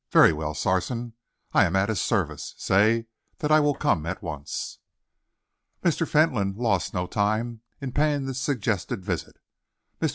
"Very 0.09 0.33
well, 0.33 0.55
Sarson, 0.55 1.13
I 1.53 1.63
am 1.65 1.75
at 1.75 1.87
his 1.89 2.01
service. 2.01 2.55
Say 2.57 3.05
that 3.37 3.51
I 3.51 3.59
will 3.59 3.75
come 3.75 4.07
at 4.07 4.23
once." 4.23 4.79
Mr. 5.83 6.07
Fentolin 6.07 6.55
lost 6.57 6.91
no 6.91 7.05
time 7.05 7.61
in 7.79 7.91
paying 7.91 8.25
this 8.25 8.41
suggested 8.41 9.05
visit. 9.05 9.37
Mr. 10.01 10.09